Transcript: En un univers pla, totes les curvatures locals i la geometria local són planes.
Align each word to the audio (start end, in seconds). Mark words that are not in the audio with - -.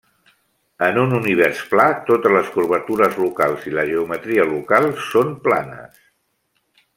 En 0.85 0.95
un 1.01 1.11
univers 1.17 1.59
pla, 1.73 1.85
totes 2.07 2.33
les 2.37 2.49
curvatures 2.55 3.19
locals 3.25 3.69
i 3.73 3.75
la 3.77 3.85
geometria 3.91 4.49
local 4.55 4.89
són 5.11 5.31
planes. 5.45 6.01